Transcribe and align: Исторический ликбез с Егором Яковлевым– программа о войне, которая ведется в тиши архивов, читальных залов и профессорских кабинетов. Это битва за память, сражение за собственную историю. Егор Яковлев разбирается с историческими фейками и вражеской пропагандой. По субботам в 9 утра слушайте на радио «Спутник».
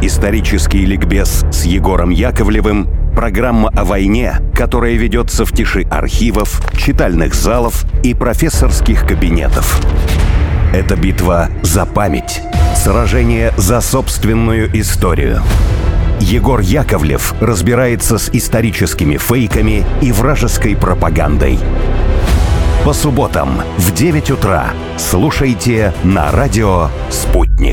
Исторический 0.00 0.86
ликбез 0.86 1.44
с 1.50 1.64
Егором 1.64 2.10
Яковлевым– 2.10 2.88
программа 3.16 3.68
о 3.70 3.84
войне, 3.84 4.36
которая 4.54 4.92
ведется 4.94 5.44
в 5.44 5.50
тиши 5.50 5.82
архивов, 5.90 6.62
читальных 6.76 7.34
залов 7.34 7.84
и 8.04 8.14
профессорских 8.14 9.04
кабинетов. 9.04 9.80
Это 10.72 10.94
битва 10.94 11.48
за 11.62 11.84
память, 11.84 12.42
сражение 12.76 13.52
за 13.56 13.80
собственную 13.80 14.70
историю. 14.78 15.42
Егор 16.20 16.60
Яковлев 16.60 17.34
разбирается 17.40 18.18
с 18.18 18.30
историческими 18.32 19.16
фейками 19.16 19.84
и 20.00 20.12
вражеской 20.12 20.76
пропагандой. 20.76 21.58
По 22.84 22.92
субботам 22.92 23.62
в 23.76 23.92
9 23.92 24.30
утра 24.30 24.70
слушайте 24.96 25.92
на 26.04 26.30
радио 26.30 26.88
«Спутник». 27.10 27.67